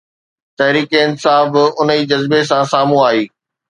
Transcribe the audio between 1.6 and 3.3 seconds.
ان ئي جذبي سان سامهون آئي.